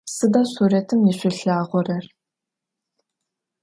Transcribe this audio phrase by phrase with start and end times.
[0.15, 2.05] Sıda suretım yişsulhağorer?